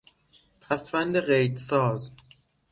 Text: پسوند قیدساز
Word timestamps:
پسوند 0.61 1.17
قیدساز 1.19 2.11